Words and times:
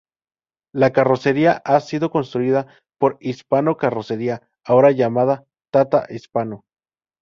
La 0.73 0.89
carrocería 0.93 1.61
ha 1.63 1.79
sido 1.79 2.09
construida 2.09 2.65
por 2.99 3.17
Hispano 3.19 3.77
Carrocería, 3.77 4.49
ahora 4.65 4.89
llamada 4.89 5.45
Tata 5.71 6.07
Hispano. 6.09 6.65